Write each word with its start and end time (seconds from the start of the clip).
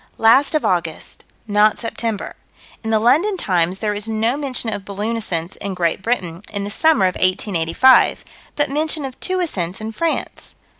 Last 0.17 0.55
of 0.55 0.65
August: 0.65 1.25
not 1.45 1.77
September. 1.77 2.33
In 2.83 2.89
the 2.89 2.97
London 2.99 3.37
Times 3.37 3.77
there 3.77 3.93
is 3.93 4.07
no 4.07 4.35
mention 4.35 4.73
of 4.73 4.83
balloon 4.83 5.15
ascents 5.15 5.57
in 5.57 5.75
Great 5.75 6.01
Britain, 6.01 6.41
in 6.49 6.63
the 6.63 6.71
summer 6.71 7.05
of 7.05 7.13
1885, 7.17 8.25
but 8.55 8.67
mention 8.71 9.05
of 9.05 9.19
two 9.19 9.39
ascents 9.39 9.79
in 9.79 9.91
France. 9.91 10.55